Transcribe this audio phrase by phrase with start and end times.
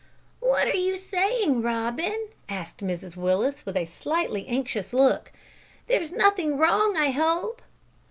[0.39, 5.31] "What are you saying, Robin?" asked Mrs Willis, with a slightly anxious look.
[5.85, 7.61] "There's nothing wrong, I hope?"